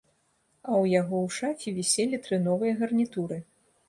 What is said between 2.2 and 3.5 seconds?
тры новыя гарнітуры.